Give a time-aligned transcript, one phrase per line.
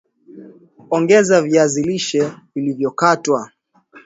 [0.91, 3.49] Ongeza viazi lishe vilivyokatwa